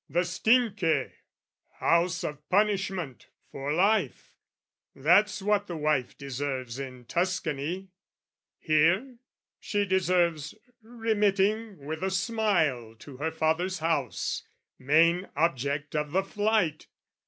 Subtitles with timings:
[0.09, 1.11] The Stinche,
[1.73, 4.33] House of Punishment, for life,
[4.95, 7.89] That's what the wife deserves in Tuscany:
[8.57, 9.19] Here,
[9.59, 14.41] she deserves remitting with a smile To her father's house,
[14.79, 16.87] main object of the flight!